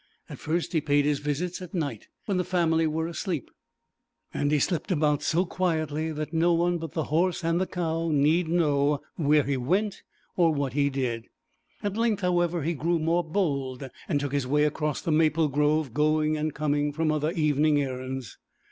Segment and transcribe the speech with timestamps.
[0.31, 3.51] At first he paid his visits at night when the family were asleep,
[4.33, 8.09] and he slipped about so quietly that no one but the horse and the cow
[8.11, 10.01] need know where he went
[10.35, 11.27] or what he did.
[11.83, 15.93] At length, however, he grew more bold, and took his way across the maple grove
[15.93, 18.39] going and coming from other evening errands.